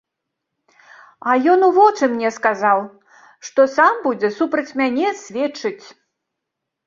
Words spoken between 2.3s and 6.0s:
сказаў, што сам будзе супраць мяне сведчыць.